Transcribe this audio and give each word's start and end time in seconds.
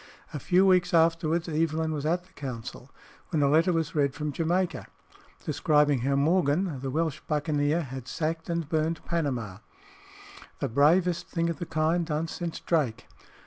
A 0.33 0.39
few 0.39 0.65
weeks 0.65 0.95
afterwards 0.95 1.47
Evelyn 1.47 1.91
was 1.93 2.07
at 2.07 2.23
the 2.23 2.33
council, 2.33 2.89
when 3.29 3.43
a 3.43 3.47
letter 3.47 3.71
was 3.71 3.93
read 3.93 4.15
from 4.15 4.31
Jamaica, 4.31 4.87
describing 5.45 5.99
how 5.99 6.15
Morgan, 6.15 6.79
the 6.79 6.89
Welsh 6.89 7.19
buccaneer, 7.27 7.81
had 7.83 8.07
sacked 8.07 8.49
and 8.49 8.67
burned 8.67 9.05
Panama; 9.05 9.57
the 10.57 10.69
bravest 10.69 11.27
thing 11.27 11.51
of 11.51 11.59
the 11.59 11.67
kind 11.67 12.03
done 12.07 12.27
since 12.27 12.59
Drake. 12.61 13.05